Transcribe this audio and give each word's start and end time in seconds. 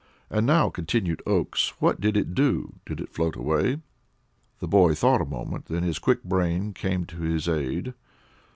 "And 0.31 0.47
now," 0.47 0.71
continued 0.71 1.21
Oakes, 1.27 1.73
"what 1.79 2.01
did 2.01 2.17
it 2.17 2.33
do? 2.33 2.73
Did 2.87 2.99
it 2.99 3.13
float 3.13 3.35
away?" 3.35 3.81
The 4.57 4.67
boy 4.67 4.95
thought 4.95 5.21
a 5.21 5.25
moment, 5.25 5.65
then 5.65 5.83
his 5.83 5.99
quick 5.99 6.23
brain 6.23 6.73
came 6.73 7.05
to 7.05 7.21
his 7.21 7.47
aid. 7.47 7.93